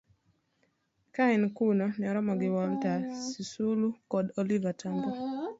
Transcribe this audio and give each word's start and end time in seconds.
Ka 1.13 1.23
en 1.35 1.43
kuno, 1.57 1.85
ne 1.97 2.05
oromo 2.11 2.33
gi 2.39 2.49
Walter 2.55 2.99
Sisulu 3.31 3.87
kod 4.11 4.25
Oliver 4.39 4.73
Tambo 4.81 5.09